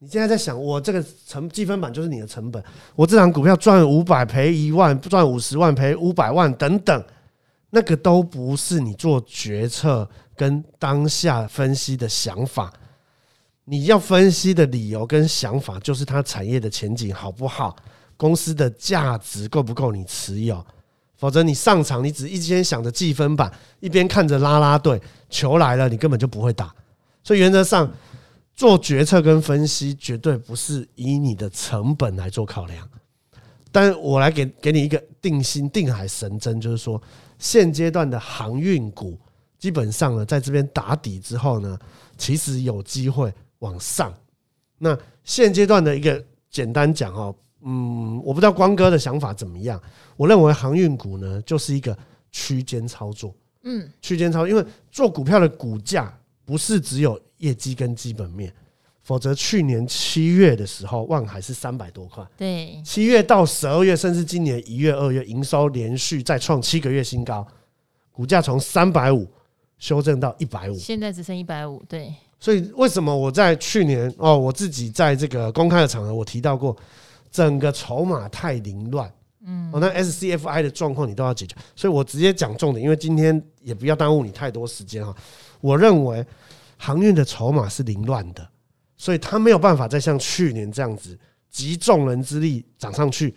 [0.01, 2.63] 你现在在想，我这个成计分板就是你的成本。
[2.95, 7.03] 我这张股票赚五百赔一万，赚五十万赔五百万等等，
[7.69, 12.73] 那个都不是你做决策跟当下分析的想法。
[13.65, 17.75] 你要分析的理由跟想法，就是它产业的前景好不好，
[18.15, 20.65] 公司的价值够不够你持有。
[21.19, 23.51] 否则你上场，你只一边想着计分板，
[23.81, 26.73] 一边看着拉拉队，球来了你根本就不会打。
[27.21, 27.91] 所以原则上
[28.55, 32.89] 做决策跟分析，绝对不是以你的成本来做考量。
[33.69, 36.99] 但我来给给你一个定心定海神针，就是说
[37.37, 39.19] 现阶段的航运股，
[39.57, 41.77] 基本上呢，在这边打底之后呢，
[42.17, 44.13] 其实有机会往上。
[44.77, 47.35] 那现阶段的一个简单讲哦。
[47.61, 49.81] 嗯，我不知道光哥的想法怎么样。
[50.15, 51.97] 我认为航运股呢，就是一个
[52.31, 53.33] 区间操作。
[53.63, 58.53] 嗯，区间操作，因为做股票的股价不是只有业绩跟基本面，
[59.01, 62.25] 否则去年七月的时候，万海是三百多块。
[62.37, 67.45] 对，七月到十二月，甚至今年一月、二月，营收连续再创七个月新高，
[68.13, 69.27] 股价从三百五
[69.77, 71.83] 修正到一百五，现在只剩一百五。
[71.89, 76.73] 对，所以为什么我在去年哦，我自己在这个公开的场合我提到过。
[77.31, 79.11] 整个筹码太凌乱，
[79.45, 85.15] 嗯，哦，那 SCFI 的状况你都要解决，所以我直接讲重点，因为今天也不要耽误你太多时间哈。
[85.61, 86.25] 我认为
[86.77, 88.47] 航运的筹码是凌乱的，
[88.97, 91.17] 所以它没有办法再像去年这样子
[91.49, 93.33] 集众人之力涨上去。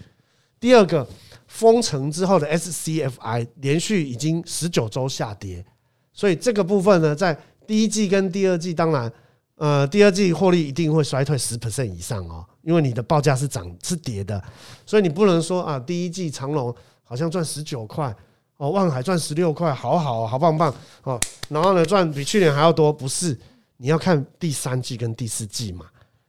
[0.58, 1.06] 第二个，
[1.46, 5.64] 封城之后的 SCFI 连续已经十九周下跌，
[6.12, 9.12] 所以这个部分呢，在第一季跟第二季，当然。
[9.56, 14.42] 呃，第二季获利一定会衰退十 percent 以上哦，因为你的报价是涨是跌的，
[14.86, 18.14] 所以你不能说啊，第一季长隆好像赚十九块
[18.56, 23.38] 哦，望海赚十六块，好好好棒棒哦，然后呢赚比去年还要多，不是？
[23.78, 25.86] 你要看第三季跟第四季嘛。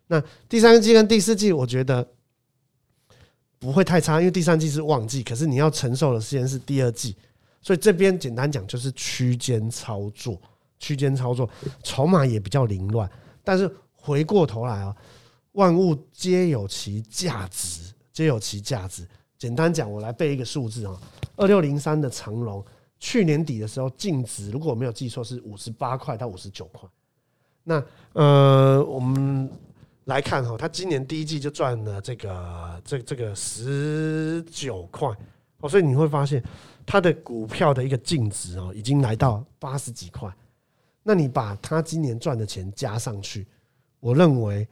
[0.08, 2.06] 那第三季跟第四季，我觉得
[3.60, 7.15] 不会太差，因为第三季是旺季，可是你要承受的时间是第二季，
[7.62, 10.41] 所以这边简单讲就是区间操作，
[10.80, 11.48] 区间操作，
[11.84, 13.10] 筹码也比较凌乱。
[13.43, 14.96] 但是回过头来啊，
[15.54, 19.08] 万物皆有其价值，皆有其价值。
[19.38, 21.00] 简单讲，我来背一个数字啊，
[21.36, 22.63] 二六零三的长龙，
[23.00, 26.89] 去年底的时候净值，如果我没有记错是五十八块到五十九块。
[27.63, 29.50] 那呃，我们
[30.06, 35.10] 来看哈，它今年第一季就赚了这个这这个十九块
[35.60, 36.44] 哦，所以你会发现
[36.86, 40.34] 它的股票的一个净值哦，已经来到八十几块。
[41.04, 43.46] 那你把他今年赚的钱加上去，
[44.00, 44.66] 我认为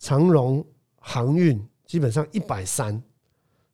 [0.00, 0.64] 长荣
[0.98, 3.00] 航运基本上一百三，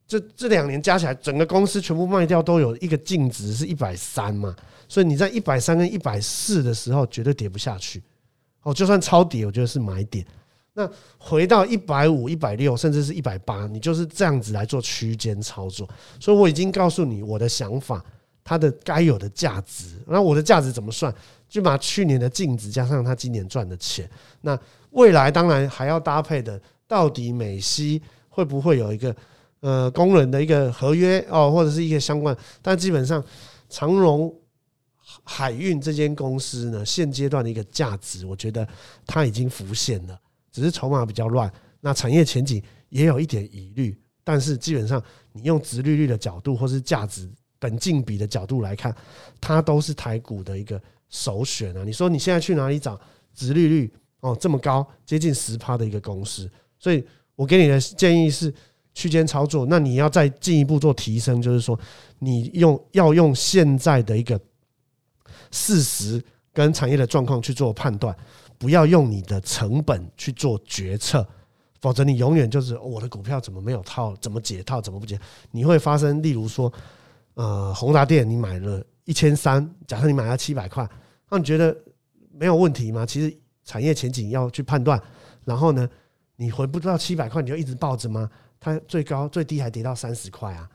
[0.06, 4.54] 这这两年加起来，整个公司全部卖掉都有一个净值是一百三嘛，
[4.88, 8.02] 所以你在一百三跟一百四的时候绝对跌不下去，
[8.62, 10.26] 哦，就算超跌，我觉得是买点。
[10.74, 10.86] 那
[11.16, 15.88] 回到一百五、一百六，甚至是一百八，你就是这样子来做区间操作。
[16.20, 18.04] 所以我已经告诉你我的想法，
[18.44, 19.86] 它的该有的价值。
[20.06, 21.14] 那我的价值怎么算？
[21.48, 24.06] 就把去年的净值加上他今年赚的钱，
[24.40, 24.58] 那
[24.96, 29.14] 未来当然还要搭配的，到底美西会不会有一个
[29.60, 32.36] 呃工人的一个合约哦，或者是一个相关？
[32.62, 33.22] 但基本上
[33.68, 34.34] 长荣
[35.22, 38.66] 海运这间公司呢，现阶段的一个价值，我觉得
[39.06, 40.18] 它已经浮现了，
[40.50, 41.52] 只是筹码比较乱。
[41.80, 48.94] 那产业前景也有一点疑虑，但是基本上你用殖利率的角度，或是价值本净比的角度来看，
[49.40, 50.80] 它都是台股的一个
[51.10, 51.84] 首选啊。
[51.84, 52.98] 你说你现在去哪里找
[53.34, 53.92] 殖利率
[54.26, 56.50] 哦这么高，接近十趴的一个公司？
[56.78, 57.04] 所以
[57.36, 58.52] 我给你的建议是
[58.92, 59.64] 区间操作。
[59.66, 61.78] 那你要再进一步做提升，就是说
[62.18, 64.40] 你用要用现在的一个
[65.52, 66.20] 事实
[66.52, 68.14] 跟产业的状况去做判断，
[68.58, 71.24] 不要用你的成本去做决策。
[71.80, 75.16] 否则你永远就是我的股票怎么没有套，怎么解套，怎么不解？
[75.52, 76.72] 你会发生，例如说，
[77.34, 80.88] 呃，宏达电你买了一千三，假设你买了七百块，
[81.30, 81.76] 那你觉得
[82.32, 83.06] 没有问题吗？
[83.06, 83.36] 其实
[83.66, 84.98] 产业前景要去判断，
[85.44, 85.86] 然后呢，
[86.36, 88.30] 你回不到七百块，你就一直抱着吗？
[88.58, 90.66] 它最高最低还跌到三十块啊！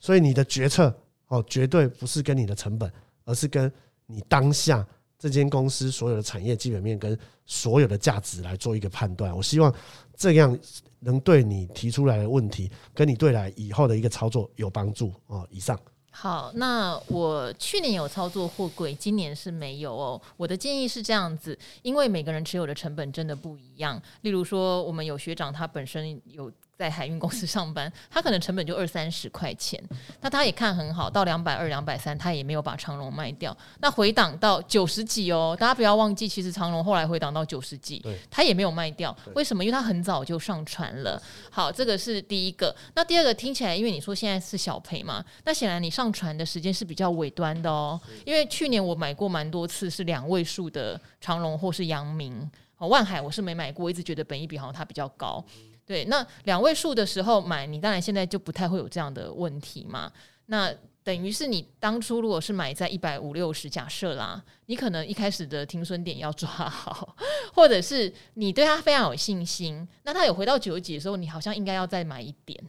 [0.00, 0.96] 所以你的决策
[1.28, 2.90] 哦，绝对不是跟你的成本，
[3.26, 3.70] 而是跟
[4.06, 4.86] 你当下
[5.18, 9.36] 这间公司所有的产业基本面跟所有的价值来做一个判断。
[9.36, 9.70] 我希望。
[10.18, 10.58] 这样
[11.00, 15.46] 能对你提出来的问题，跟你对来以后的一个操作有帮助哦。
[15.50, 15.78] 以上。
[16.18, 20.20] 好，那我去年有操作货柜，今年是没有哦。
[20.38, 24.00] 我的建议是这样子，因为每个人持有的成本真的不一样。
[24.22, 26.50] 例如说，我们有学长，他本身有。
[26.76, 29.82] 在海运公司上班，他可能成本就二三十块钱，
[30.20, 33.56] 那他也看很好，到两百二、两百三，他也没有把长龙卖掉。
[33.80, 39.16] 那回档到九十几哦，大家不要忘记，其实长龙后来回档到九十几，他也没有卖掉。
[39.34, 39.64] 为什么？
[39.64, 41.20] 因为他很早就上船了。
[41.50, 42.74] 好，这个是第一个。
[42.94, 47.98] 那第二个听起来，因为你说现在是小赔嘛，那显然你上船的时间是比较尾端的哦。
[48.24, 55.42] 因为去年我买过蛮多次是两位数的长龙或是阳明，哦，万海我是没买过，一直觉得本一比好像它比较高。
[55.86, 60.10] 对，那两位数的时候买，你当然现在就不太会有这样的问题嘛。
[60.46, 60.72] 那
[61.04, 67.16] 等于是你当初如果是买在一百五六十，假设啦，你可能一开始的停损点要抓好，
[67.54, 72.60] 或者是你对它非常有信心，那它有回到九十几的时候，你好像应该要再买一点，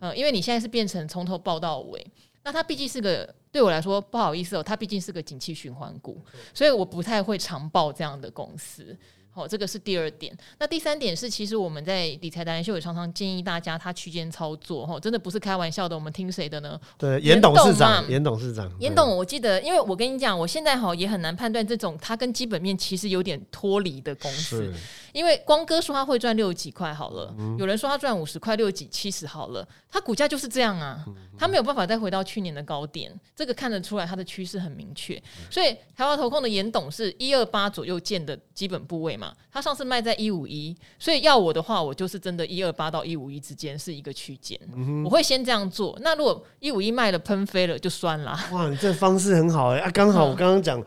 [0.00, 2.04] 嗯，因为你现在是变成从头报到尾，
[2.42, 6.20] 那它毕竟是个对我来说不好意思哦，它毕竟是个景气循环股，
[6.52, 8.96] 所以我不太会常报这样的公司。
[9.34, 10.32] 好，这个是第二点。
[10.60, 15.96] 那第三点是，其实我们在理财达人秀也常常建议大家，他区间操作，哈，真的不是开玩笑的。
[15.96, 16.80] 我们听谁的呢？
[16.96, 24.72] 对，严董事长，严董事长，严董，我记得，因为我跟你讲，我现在哈也很难判断这种它跟基本面其实有点脱离的公司。
[25.12, 31.04] 因为光哥说他会赚六十几块好了，嗯、有人说他赚五十块、六十几、七十好了，他股价就是这样啊，
[31.38, 35.20] 他没有办法再回到去年的高点，这个看得出来他的趋势很明确。
[35.48, 44.58] 所以台湾投控的严董是一二八左右建的基本部位嘛，他上次卖在一五一，所以要我的话，我就是真的一二八到一五一之间是一个区间，
[45.04, 45.96] 我会先这样做。
[46.02, 48.38] 那如果一五一卖了喷飞了就算了。
[48.52, 50.82] 哇，你这方式很好哎、欸、啊，刚好我刚刚讲。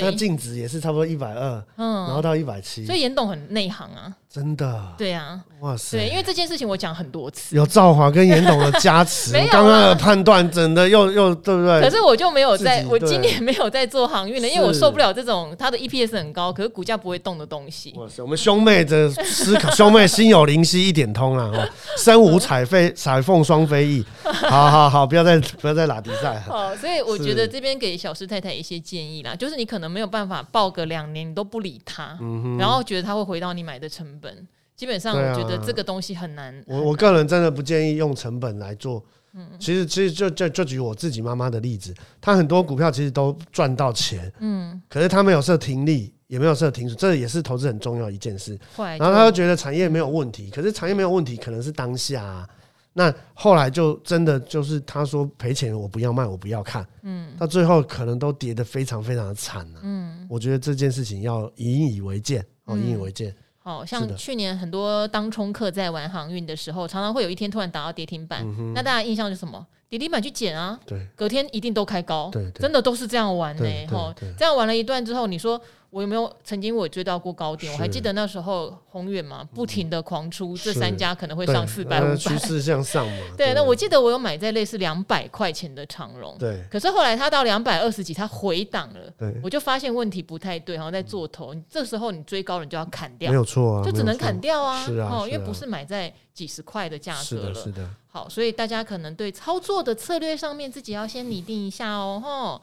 [0.00, 4.10] 它净值也是差不多一百二，嗯，然后到一百七，所以严董很内行啊。
[4.32, 11.82] 真的，对啊，哇塞，对，因为这件事情我讲很多次，有赵华跟严董的加持， 没有刚刚的判断真的又又对不对？
[11.82, 17.92] 可是我就没有在，我今年没有在做航运了，因为我受不了这种它的 EPS 很高，可是股价不会动的东西。
[17.98, 21.68] 哇塞，我们兄妹的思考，兄妹心有灵犀一点通啊哦，
[22.02, 26.42] 身无彩飞彩凤双飞翼，好好好，不要再不要再拉比赛。
[26.48, 32.16] 哦，所以我觉得这边给小师太太一些建议啦，就是你可能没有办法抱个两年，你都不理他，
[32.58, 34.46] 然后觉得他会回到你买的成本。
[34.74, 36.64] 基本上，我觉得这个东西很难。
[36.66, 39.04] 我我个人真的不建议用成本来做。
[39.34, 48.58] 嗯，其实其实就就就举我自己妈妈的例子，她很多股票其实都赚到钱，嗯，可是她没有设停利，也没有设停损，这也是投资很重要一件事。
[48.76, 52.48] 然后她就觉得产业没有问题，可是产业没有问题，可能是当下啊。
[52.94, 59.80] 那后来就真的就是她说赔钱，我不要卖，我不要看，嗯，到最后可能都跌得非常非常的惨了。
[59.82, 63.34] 嗯，我觉得这件事情要引以为戒哦，引以为戒。
[63.62, 68.44] 好像去年很多当冲客在玩航运的时候，常常会有一天突然打到跌停板，
[68.74, 69.66] 那大家印象是什么？
[69.88, 70.78] 跌停板去捡啊，
[71.14, 73.86] 隔天一定都开高，真的都是这样玩呢。
[73.88, 75.60] 哈，这样玩了一段之后，你说。
[75.92, 77.70] 我有没有曾经我追到过高点？
[77.74, 83.18] 我还记得那时候宏远嘛，不停的狂出，这三家可能会上四百五百，趋势向上嘛。
[83.36, 86.64] 对，那我记得我有买在类似两百块钱的长荣，对。
[86.70, 89.38] 可是后来它到两百二十几，它回档了，对。
[89.42, 91.54] 我就发现问题不太对，好像在做头。
[91.68, 97.86] 这时候你追高，你就要砍掉，没有错啊，就只能砍掉啊，是啊，因为不是买在几十块的价格了，是的。
[98.08, 102.62] 好，所以大家可能对操作的策略上面自己要先拟定一下哦，吼。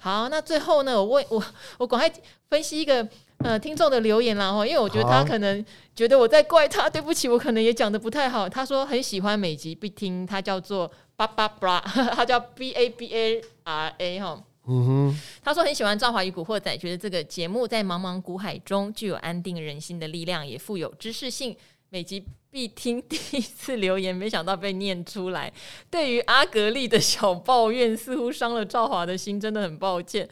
[0.00, 1.44] 好，那最后呢，我问我
[1.78, 2.12] 我赶快
[2.48, 3.06] 分析一个。
[3.42, 5.64] 呃听众的留言啦哈，因为我觉得他可能
[5.96, 8.46] 觉得我在怪他，对不起，我可能也讲的不太好。
[8.46, 14.44] 他说很喜欢每集必听，他叫做巴巴布拉，他叫 B A B A R A 哈。
[14.66, 21.56] 嗯哼，他说很喜欢《赵华与古惑仔》，觉得这个节目在茫茫股海中具有安定人心的力量，也富有知识性。
[21.88, 23.00] 每集必听。
[23.02, 25.52] 第一次留言，没想到被念出来。
[25.90, 30.28] 对于阿格丽的小抱怨，似乎伤了赵华的心，真的很抱歉。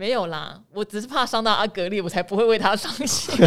[0.00, 3.46] 没有啦，我只是怕伤到阿格力，我才不会为他伤心。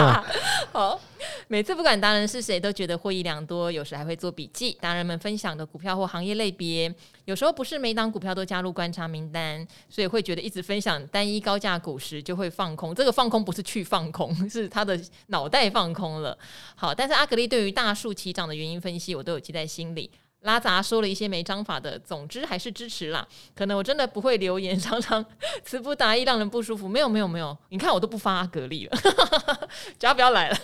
[0.72, 0.98] 好，
[1.46, 4.78] 每次不管达人是谁，都觉得获益良多，有时还会做笔记。
[4.80, 6.90] 达人们分享的股票或行业类别，
[7.26, 12.94] 有时候不是每档股票都加入观察名单，所以会觉得一直分享单一高价股时就会放空。
[12.94, 16.34] 这个放空不是去放空， 是他的脑袋放空了。
[16.74, 20.10] 好，但是阿格力对于大树起涨的原因分析，我都有记在心里。
[20.42, 23.26] 拉杂说了一些没章法的，总之还是支持啦。
[23.54, 25.24] 可能我真的不会留言，常常
[25.64, 26.88] 词不达意，让人不舒服。
[26.88, 28.98] 没有没有没有，你看我都不发格力了，
[29.98, 30.58] 只要不要来了。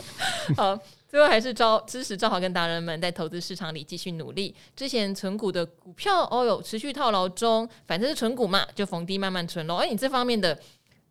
[0.56, 0.78] 好，
[1.08, 4.54] 最后还是招支持赵华跟达人们在投资市场里继续努力。
[4.76, 9.76] 之前存股的股票哦哟，持续套牢中，反正是存股嘛，就逢低慢慢存喽。
[9.76, 10.58] 哎，你这方面的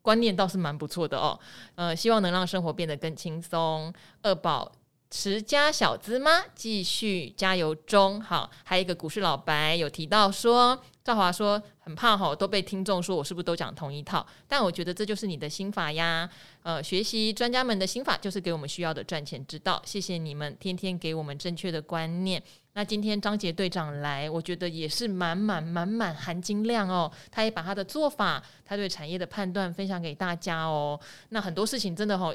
[0.03, 1.39] 观念倒是蛮不错的哦。
[1.73, 3.91] 呃，希望能让生活变得更轻松。
[4.21, 4.71] 二宝。
[5.11, 6.31] 持家小资吗？
[6.55, 8.19] 继续加油中。
[8.21, 14.25] 好，还有一个股市老白有提到说，赵华说很怕哈，都被听众说我是不是都讲同一套？
[14.47, 16.29] 但我觉得这就是你的心法呀。
[16.63, 19.81] 呃，学习专家们的心法，就是给我们需要的赚钱之道。
[19.85, 22.41] 谢谢你们天天给我们正确的观念。
[22.73, 27.11] 那今天张杰队长来，我觉得也是满满满满含金量哦。
[27.29, 30.97] 他也把他的做法，他对产业的判断分享给大家哦。
[31.29, 32.33] 那很多事情真的哈。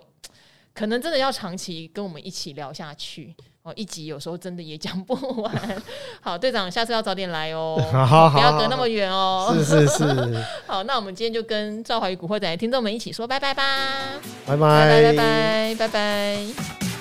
[0.76, 3.34] 可能真的要长期跟我们一起聊下去。
[3.62, 5.82] 哦一集有时候真的也讲不完。
[6.22, 7.76] 好队长下次要早点来哦。
[7.90, 9.52] 好好好不要隔那么远哦。
[10.68, 10.84] 好。
[10.84, 13.64] 那我们今天就跟赵怀宇古惑仔听众们一起说拜拜吧。
[14.46, 14.54] 拜。
[14.54, 16.95] 拜拜拜拜拜拜。